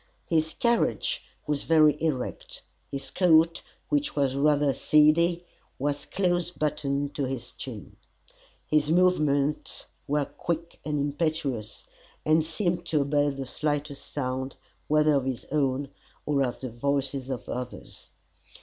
His 0.25 0.53
carriage 0.53 1.21
was 1.45 1.65
very 1.65 1.95
erect; 2.01 2.63
his 2.89 3.11
coat, 3.11 3.61
which 3.89 4.15
was 4.15 4.33
rather 4.33 4.73
seedy, 4.73 5.45
was 5.77 6.05
close 6.05 6.49
buttoned 6.49 7.13
to 7.13 7.25
his 7.25 7.51
chin. 7.51 7.97
His 8.65 8.89
movements 8.89 9.85
were 10.07 10.25
quick 10.25 10.79
and 10.83 10.97
impetuous, 10.99 11.85
and 12.25 12.43
seemed 12.43 12.83
to 12.87 13.01
obey 13.01 13.29
the 13.29 13.45
slightest 13.45 14.11
sound, 14.11 14.55
whether 14.87 15.13
of 15.13 15.25
his 15.25 15.45
own, 15.51 15.89
or 16.25 16.41
of 16.41 16.61
the 16.61 16.71
voices 16.71 17.29
of 17.29 17.47
others. 17.47 18.09